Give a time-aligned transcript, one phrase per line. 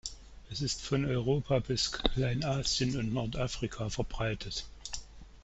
[0.49, 4.65] Sie ist von Europa bis Kleinasien und Nordafrika verbreitet.